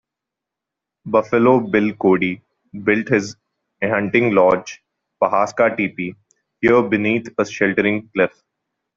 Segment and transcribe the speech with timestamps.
[1.05, 2.41] Buffalo Bill Cody
[2.83, 3.35] built his
[3.83, 4.81] hunting lodge,
[5.21, 6.15] Pahaska Teepee,
[6.59, 8.33] here beneath a sheltering cliff.